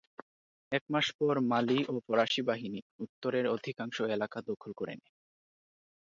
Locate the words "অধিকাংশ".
3.47-3.97